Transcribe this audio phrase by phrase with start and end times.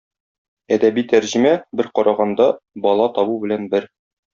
[0.77, 1.53] Әдәби тәрҗемә,
[1.83, 2.51] бер караганда,
[2.89, 3.93] бала табу белән бер.